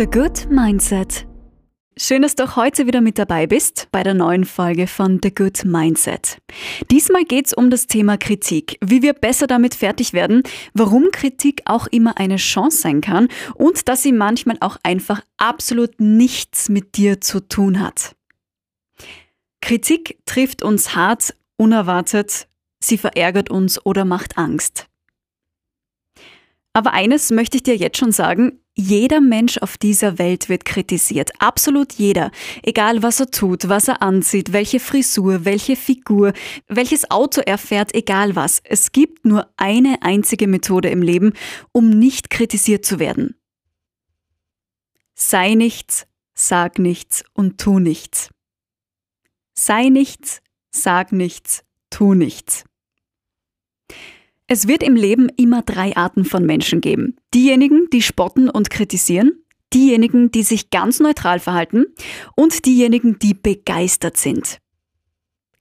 [0.00, 1.26] The Good Mindset.
[1.94, 5.34] Schön, dass du auch heute wieder mit dabei bist bei der neuen Folge von The
[5.34, 6.38] Good Mindset.
[6.90, 10.42] Diesmal geht es um das Thema Kritik, wie wir besser damit fertig werden,
[10.72, 16.00] warum Kritik auch immer eine Chance sein kann und dass sie manchmal auch einfach absolut
[16.00, 18.16] nichts mit dir zu tun hat.
[19.60, 22.48] Kritik trifft uns hart, unerwartet,
[22.82, 24.86] sie verärgert uns oder macht Angst.
[26.72, 31.30] Aber eines möchte ich dir jetzt schon sagen, jeder Mensch auf dieser Welt wird kritisiert.
[31.38, 32.30] Absolut jeder.
[32.62, 36.32] Egal was er tut, was er anzieht, welche Frisur, welche Figur,
[36.68, 38.60] welches Auto er fährt, egal was.
[38.64, 41.32] Es gibt nur eine einzige Methode im Leben,
[41.72, 43.34] um nicht kritisiert zu werden.
[45.14, 48.30] Sei nichts, sag nichts und tu nichts.
[49.54, 52.64] Sei nichts, sag nichts, tu nichts.
[54.52, 57.14] Es wird im Leben immer drei Arten von Menschen geben.
[57.32, 61.84] Diejenigen, die spotten und kritisieren, diejenigen, die sich ganz neutral verhalten
[62.34, 64.58] und diejenigen, die begeistert sind.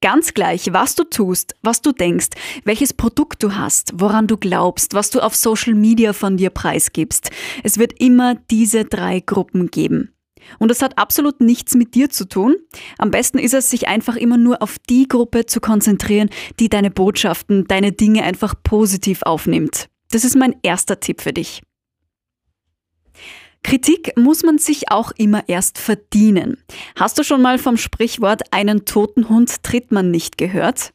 [0.00, 2.30] Ganz gleich, was du tust, was du denkst,
[2.64, 7.30] welches Produkt du hast, woran du glaubst, was du auf Social Media von dir preisgibst.
[7.62, 10.12] Es wird immer diese drei Gruppen geben.
[10.58, 12.56] Und das hat absolut nichts mit dir zu tun.
[12.98, 16.90] Am besten ist es, sich einfach immer nur auf die Gruppe zu konzentrieren, die deine
[16.90, 19.88] Botschaften, deine Dinge einfach positiv aufnimmt.
[20.10, 21.62] Das ist mein erster Tipp für dich.
[23.62, 26.58] Kritik muss man sich auch immer erst verdienen.
[26.96, 30.92] Hast du schon mal vom Sprichwort einen toten Hund tritt man nicht gehört?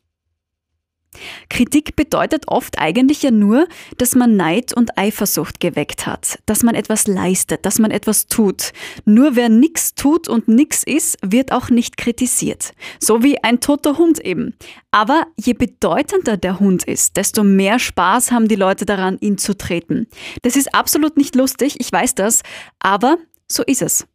[1.50, 6.76] Kritik bedeutet oft eigentlich ja nur, dass man Neid und Eifersucht geweckt hat, dass man
[6.76, 8.74] etwas leistet, dass man etwas tut.
[9.06, 12.74] Nur wer nichts tut und nichts ist, wird auch nicht kritisiert.
[13.00, 14.56] So wie ein toter Hund eben.
[14.92, 19.58] Aber je bedeutender der Hund ist, desto mehr Spaß haben die Leute daran, ihn zu
[19.58, 20.08] treten.
[20.42, 22.42] Das ist absolut nicht lustig, ich weiß das,
[22.80, 24.08] aber so ist es.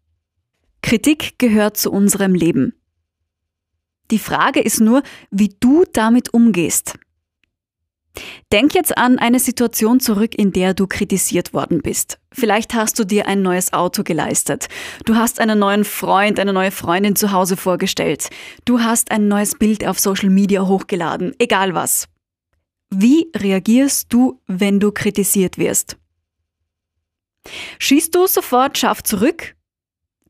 [0.83, 2.75] Kritik gehört zu unserem Leben.
[4.13, 6.99] Die Frage ist nur, wie du damit umgehst.
[8.53, 12.19] Denk jetzt an eine Situation zurück, in der du kritisiert worden bist.
[12.31, 14.69] Vielleicht hast du dir ein neues Auto geleistet.
[15.07, 18.29] Du hast einen neuen Freund, eine neue Freundin zu Hause vorgestellt.
[18.67, 21.35] Du hast ein neues Bild auf Social Media hochgeladen.
[21.39, 22.07] Egal was.
[22.91, 25.97] Wie reagierst du, wenn du kritisiert wirst?
[27.79, 29.57] Schießt du sofort scharf zurück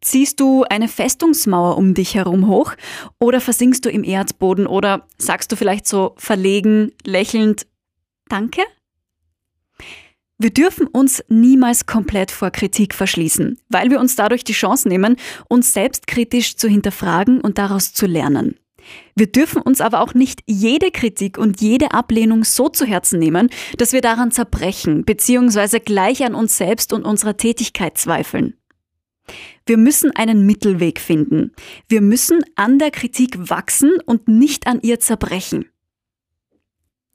[0.02, 2.74] Ziehst du eine Festungsmauer um dich herum hoch
[3.20, 7.66] oder versinkst du im Erdboden oder sagst du vielleicht so verlegen, lächelnd
[8.28, 8.62] Danke?
[10.38, 15.16] Wir dürfen uns niemals komplett vor Kritik verschließen, weil wir uns dadurch die Chance nehmen,
[15.48, 18.56] uns selbstkritisch zu hinterfragen und daraus zu lernen.
[19.14, 23.50] Wir dürfen uns aber auch nicht jede Kritik und jede Ablehnung so zu Herzen nehmen,
[23.78, 25.78] dass wir daran zerbrechen bzw.
[25.78, 28.54] gleich an uns selbst und unserer Tätigkeit zweifeln.
[29.66, 31.52] Wir müssen einen Mittelweg finden.
[31.88, 35.66] Wir müssen an der Kritik wachsen und nicht an ihr zerbrechen.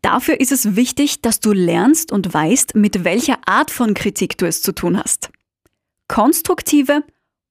[0.01, 4.47] Dafür ist es wichtig, dass du lernst und weißt, mit welcher Art von Kritik du
[4.47, 5.29] es zu tun hast.
[6.07, 7.03] Konstruktive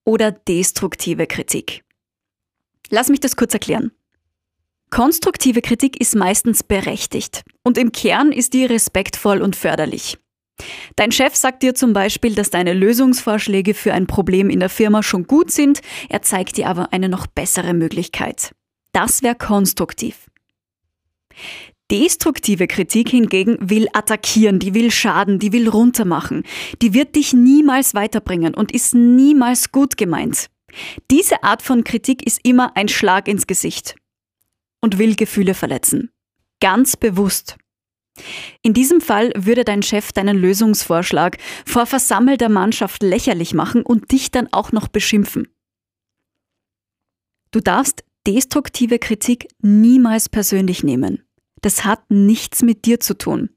[0.05, 1.85] oder destruktive Kritik.
[2.89, 3.91] Lass mich das kurz erklären.
[4.91, 10.17] Konstruktive Kritik ist meistens berechtigt und im Kern ist die respektvoll und förderlich.
[10.95, 15.03] Dein Chef sagt dir zum Beispiel, dass deine Lösungsvorschläge für ein Problem in der Firma
[15.03, 18.53] schon gut sind, er zeigt dir aber eine noch bessere Möglichkeit.
[18.93, 20.29] Das wäre konstruktiv.
[21.91, 26.43] Destruktive Kritik hingegen will attackieren, die will schaden, die will runtermachen,
[26.83, 30.49] die wird dich niemals weiterbringen und ist niemals gut gemeint.
[31.11, 33.95] Diese Art von Kritik ist immer ein Schlag ins Gesicht
[34.81, 36.11] und will Gefühle verletzen.
[36.61, 37.57] Ganz bewusst.
[38.63, 44.31] In diesem Fall würde dein Chef deinen Lösungsvorschlag vor versammelter Mannschaft lächerlich machen und dich
[44.31, 45.49] dann auch noch beschimpfen.
[47.51, 51.23] Du darfst destruktive Kritik niemals persönlich nehmen.
[51.63, 53.51] Das hat nichts mit dir zu tun.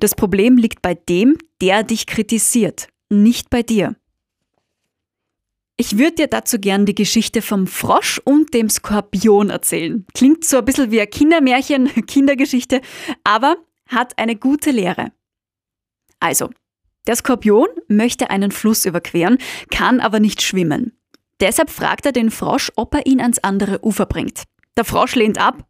[0.00, 3.96] Das Problem liegt bei dem, der dich kritisiert, nicht bei dir.
[5.76, 10.06] Ich würde dir dazu gern die Geschichte vom Frosch und dem Skorpion erzählen.
[10.14, 12.80] Klingt so ein bisschen wie ein Kindermärchen, Kindergeschichte,
[13.24, 13.56] aber
[13.94, 15.12] hat eine gute Lehre.
[16.20, 16.50] Also,
[17.06, 19.38] der Skorpion möchte einen Fluss überqueren,
[19.70, 20.98] kann aber nicht schwimmen.
[21.40, 24.44] Deshalb fragt er den Frosch, ob er ihn ans andere Ufer bringt.
[24.76, 25.68] Der Frosch lehnt ab,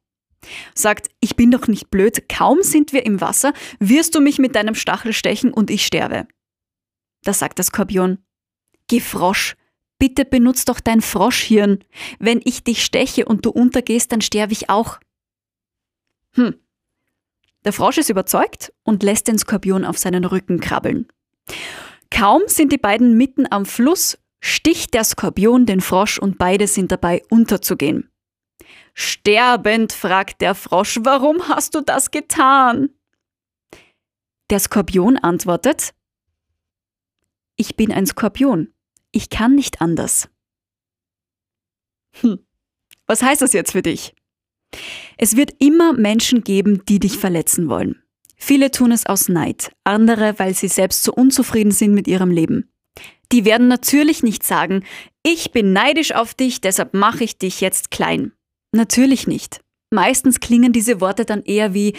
[0.75, 4.55] sagt, ich bin doch nicht blöd, kaum sind wir im Wasser, wirst du mich mit
[4.55, 6.27] deinem Stachel stechen und ich sterbe.
[7.23, 8.19] Da sagt der Skorpion,
[8.87, 9.57] Geh Frosch,
[9.99, 11.83] bitte benutz doch dein Froschhirn.
[12.19, 15.01] Wenn ich dich steche und du untergehst, dann sterbe ich auch.
[16.35, 16.55] Hm,
[17.65, 21.09] der Frosch ist überzeugt und lässt den Skorpion auf seinen Rücken krabbeln.
[22.11, 26.93] Kaum sind die beiden mitten am Fluss, sticht der Skorpion den Frosch und beide sind
[26.93, 28.11] dabei unterzugehen.
[28.95, 32.91] Sterbend fragt der Frosch, warum hast du das getan?
[34.51, 35.95] Der Skorpion antwortet,
[37.57, 38.73] ich bin ein Skorpion,
[39.11, 40.29] ich kann nicht anders.
[42.21, 42.47] Hm.
[43.07, 44.15] Was heißt das jetzt für dich?
[45.17, 48.03] Es wird immer Menschen geben, die dich verletzen wollen.
[48.37, 52.71] Viele tun es aus Neid, andere, weil sie selbst so unzufrieden sind mit ihrem Leben.
[53.33, 54.85] Die werden natürlich nicht sagen,
[55.23, 58.33] ich bin neidisch auf dich, deshalb mache ich dich jetzt klein.
[58.73, 59.61] Natürlich nicht.
[59.91, 61.97] Meistens klingen diese Worte dann eher wie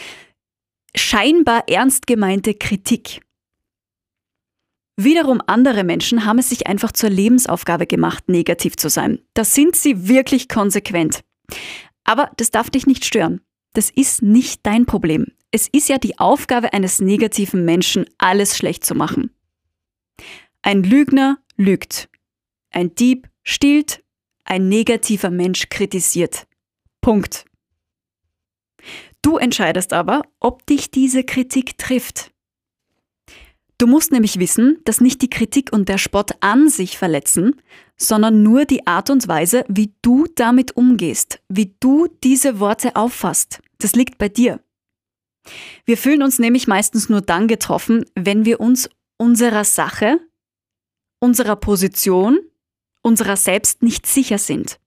[0.96, 3.22] scheinbar ernst gemeinte Kritik.
[4.98, 9.20] Wiederum andere Menschen haben es sich einfach zur Lebensaufgabe gemacht, negativ zu sein.
[9.34, 11.22] Da sind sie wirklich konsequent.
[12.06, 13.42] Aber das darf dich nicht stören.
[13.74, 15.26] Das ist nicht dein Problem.
[15.52, 19.32] Es ist ja die Aufgabe eines negativen Menschen, alles schlecht zu machen.
[20.62, 22.10] Ein Lügner lügt.
[22.72, 24.04] Ein Dieb stiehlt.
[24.46, 26.48] Ein negativer Mensch kritisiert.
[27.02, 27.46] Punkt.
[29.22, 32.32] Du entscheidest aber, ob dich diese Kritik trifft.
[33.78, 37.62] Du musst nämlich wissen, dass nicht die Kritik und der Spott an sich verletzen,
[37.98, 43.62] sondern nur die Art und Weise, wie du damit umgehst, wie du diese Worte auffasst.
[43.80, 44.60] Das liegt bei dir.
[45.86, 50.20] Wir fühlen uns nämlich meistens nur dann getroffen, wenn wir uns unserer Sache,
[51.20, 52.40] unserer Position,
[53.02, 54.80] unserer selbst nicht sicher sind.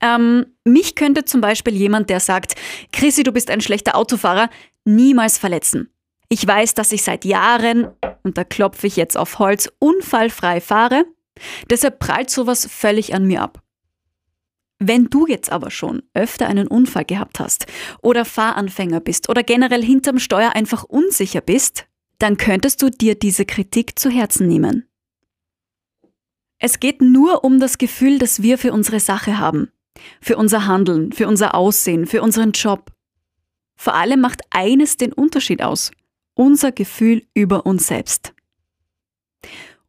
[0.00, 2.54] Ähm, mich könnte zum Beispiel jemand, der sagt,
[2.92, 4.48] Chrissy, du bist ein schlechter Autofahrer,
[4.84, 5.90] niemals verletzen.
[6.28, 7.88] Ich weiß, dass ich seit Jahren,
[8.22, 11.04] und da klopfe ich jetzt auf Holz, unfallfrei fahre.
[11.70, 13.62] Deshalb prallt sowas völlig an mir ab.
[14.80, 17.66] Wenn du jetzt aber schon öfter einen Unfall gehabt hast
[18.00, 21.86] oder Fahranfänger bist oder generell hinterm Steuer einfach unsicher bist,
[22.18, 24.88] dann könntest du dir diese Kritik zu Herzen nehmen.
[26.60, 29.70] Es geht nur um das Gefühl, das wir für unsere Sache haben,
[30.20, 32.92] für unser Handeln, für unser Aussehen, für unseren Job.
[33.76, 35.92] Vor allem macht eines den Unterschied aus
[36.34, 38.32] unser Gefühl über uns selbst.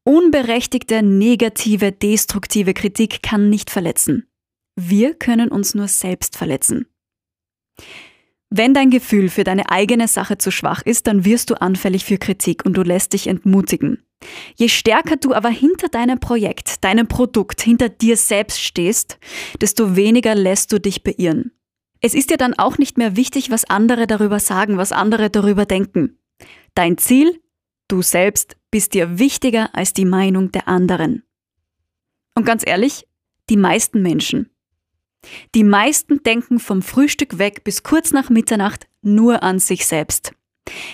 [0.09, 4.27] Unberechtigte, negative, destruktive Kritik kann nicht verletzen.
[4.75, 6.87] Wir können uns nur selbst verletzen.
[8.49, 12.17] Wenn dein Gefühl für deine eigene Sache zu schwach ist, dann wirst du anfällig für
[12.17, 14.03] Kritik und du lässt dich entmutigen.
[14.55, 19.19] Je stärker du aber hinter deinem Projekt, deinem Produkt, hinter dir selbst stehst,
[19.61, 21.51] desto weniger lässt du dich beirren.
[22.01, 25.67] Es ist dir dann auch nicht mehr wichtig, was andere darüber sagen, was andere darüber
[25.67, 26.17] denken.
[26.73, 27.39] Dein Ziel,
[27.87, 31.23] du selbst, bist dir wichtiger als die Meinung der anderen.
[32.35, 33.07] Und ganz ehrlich,
[33.49, 34.49] die meisten Menschen.
[35.55, 40.33] Die meisten denken vom Frühstück weg bis kurz nach Mitternacht nur an sich selbst.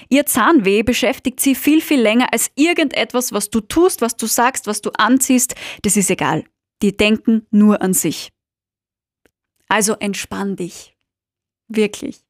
[0.10, 4.68] Ihr Zahnweh beschäftigt sie viel, viel länger als irgendetwas, was du tust, was du sagst,
[4.68, 5.56] was du anziehst.
[5.82, 6.46] Das ist egal.
[6.82, 8.32] Die denken nur an sich.
[9.68, 10.96] Also entspann dich.
[11.68, 12.25] Wirklich.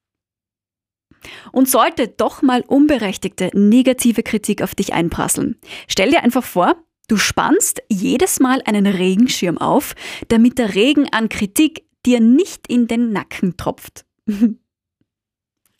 [1.52, 5.58] Und sollte doch mal unberechtigte negative Kritik auf dich einprasseln,
[5.88, 6.76] stell dir einfach vor,
[7.08, 9.96] du spannst jedes Mal einen Regenschirm auf,
[10.28, 14.06] damit der Regen an Kritik dir nicht in den Nacken tropft.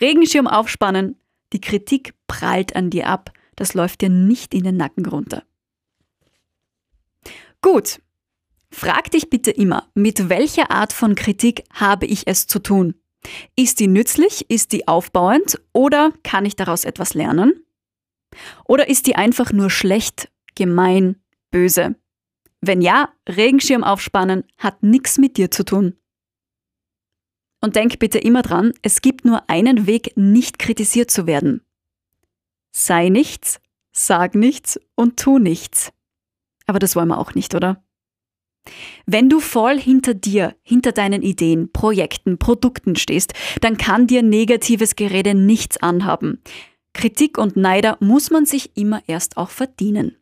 [0.02, 1.16] Regenschirm aufspannen,
[1.54, 5.44] die Kritik prallt an dir ab, das läuft dir nicht in den Nacken runter.
[7.62, 8.02] Gut,
[8.70, 12.96] frag dich bitte immer, mit welcher Art von Kritik habe ich es zu tun?
[13.56, 14.50] Ist die nützlich?
[14.50, 15.62] Ist die aufbauend?
[15.74, 17.66] Oder kann ich daraus etwas lernen?
[18.66, 21.16] Oder ist die einfach nur schlecht, gemein,
[21.52, 21.96] böse?
[22.62, 25.98] Wenn ja, Regenschirm aufspannen hat nichts mit dir zu tun.
[27.62, 31.62] Und denk bitte immer dran, es gibt nur einen Weg, nicht kritisiert zu werden.
[32.72, 33.60] Sei nichts,
[33.92, 35.92] sag nichts und tu nichts.
[36.68, 37.85] Aber das wollen wir auch nicht, oder?
[39.06, 44.96] Wenn du voll hinter dir, hinter deinen Ideen, Projekten, Produkten stehst, dann kann dir negatives
[44.96, 46.42] Gerede nichts anhaben.
[46.94, 50.18] Kritik und Neider muss man sich immer erst auch verdienen.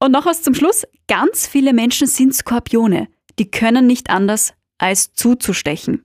[0.00, 0.86] Und noch was zum Schluss.
[1.08, 3.08] Ganz viele Menschen sind Skorpione.
[3.38, 6.04] Die können nicht anders, als zuzustechen.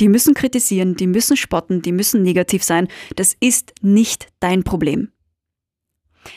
[0.00, 2.88] Die müssen kritisieren, die müssen spotten, die müssen negativ sein.
[3.16, 5.12] Das ist nicht dein Problem.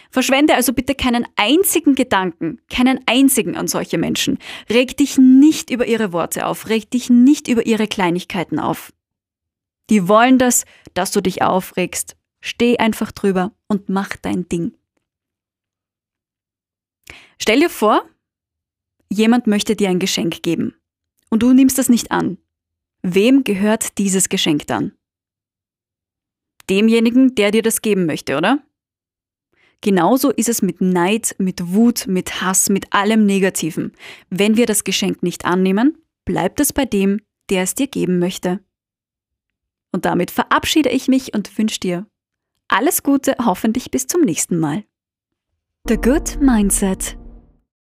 [0.10, 4.40] Verschwende also bitte keinen einzigen Gedanken, keinen einzigen an solche Menschen.
[4.70, 8.94] Reg dich nicht über ihre Worte auf, reg dich nicht über ihre Kleinigkeiten auf.
[9.90, 12.16] Die wollen das, dass du dich aufregst.
[12.42, 14.74] Steh einfach drüber und mach dein Ding.
[17.40, 18.04] Stell dir vor,
[19.10, 20.76] jemand möchte dir ein Geschenk geben
[21.30, 22.38] und du nimmst es nicht an.
[23.02, 24.94] Wem gehört dieses Geschenk dann?
[26.70, 28.64] Demjenigen, der dir das geben möchte, oder?
[29.82, 33.94] Genauso ist es mit Neid, mit Wut, mit Hass, mit allem Negativen.
[34.30, 38.60] Wenn wir das Geschenk nicht annehmen, bleibt es bei dem, der es dir geben möchte.
[39.92, 42.08] Und damit verabschiede ich mich und wünsche dir
[42.68, 44.84] alles Gute, hoffentlich bis zum nächsten Mal.
[45.88, 47.18] The Good Mindset